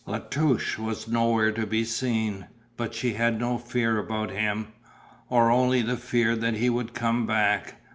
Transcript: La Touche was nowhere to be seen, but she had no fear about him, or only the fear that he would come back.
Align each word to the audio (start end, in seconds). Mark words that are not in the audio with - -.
La 0.07 0.17
Touche 0.17 0.79
was 0.79 1.07
nowhere 1.07 1.51
to 1.51 1.67
be 1.67 1.83
seen, 1.83 2.47
but 2.75 2.95
she 2.95 3.13
had 3.13 3.39
no 3.39 3.59
fear 3.59 3.99
about 3.99 4.31
him, 4.31 4.69
or 5.29 5.51
only 5.51 5.83
the 5.83 5.95
fear 5.95 6.35
that 6.35 6.55
he 6.55 6.71
would 6.71 6.95
come 6.95 7.27
back. 7.27 7.75